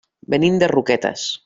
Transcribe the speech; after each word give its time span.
Venim 0.35 0.57
de 0.63 0.71
Roquetes. 0.75 1.31